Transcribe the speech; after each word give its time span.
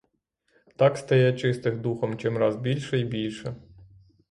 Так 0.75 0.97
стає 0.97 1.33
чистих 1.33 1.77
духом 1.77 2.17
чимраз 2.17 2.55
більше 2.55 2.99
й 2.99 3.03
більше. 3.03 3.55